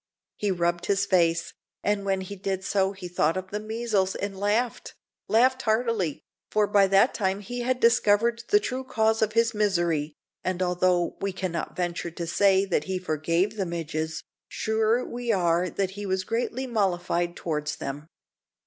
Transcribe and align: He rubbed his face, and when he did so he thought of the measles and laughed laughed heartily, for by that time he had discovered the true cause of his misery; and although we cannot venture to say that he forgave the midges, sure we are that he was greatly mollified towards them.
He 0.37 0.49
rubbed 0.49 0.87
his 0.87 1.05
face, 1.05 1.53
and 1.83 2.03
when 2.05 2.21
he 2.21 2.35
did 2.35 2.63
so 2.63 2.91
he 2.93 3.07
thought 3.07 3.37
of 3.37 3.51
the 3.51 3.59
measles 3.59 4.15
and 4.15 4.35
laughed 4.35 4.95
laughed 5.27 5.61
heartily, 5.61 6.23
for 6.49 6.65
by 6.65 6.87
that 6.87 7.13
time 7.13 7.39
he 7.39 7.59
had 7.61 7.79
discovered 7.79 8.41
the 8.49 8.59
true 8.59 8.83
cause 8.83 9.21
of 9.21 9.33
his 9.33 9.53
misery; 9.53 10.15
and 10.43 10.63
although 10.63 11.17
we 11.21 11.31
cannot 11.31 11.75
venture 11.75 12.09
to 12.09 12.25
say 12.25 12.65
that 12.65 12.85
he 12.85 12.97
forgave 12.97 13.57
the 13.57 13.65
midges, 13.67 14.23
sure 14.47 15.05
we 15.07 15.31
are 15.31 15.69
that 15.69 15.91
he 15.91 16.07
was 16.07 16.23
greatly 16.23 16.65
mollified 16.65 17.35
towards 17.35 17.75
them. 17.75 18.07